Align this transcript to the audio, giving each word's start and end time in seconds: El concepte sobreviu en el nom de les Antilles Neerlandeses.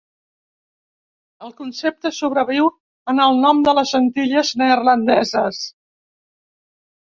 El 1.47 1.53
concepte 1.59 2.11
sobreviu 2.21 2.71
en 3.13 3.23
el 3.27 3.39
nom 3.45 3.61
de 3.69 3.77
les 3.81 3.95
Antilles 4.01 4.53
Neerlandeses. 4.65 5.63